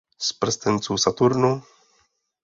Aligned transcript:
Z 0.17 0.33
prstenců 0.33 0.97
Saturnu? 0.97 1.61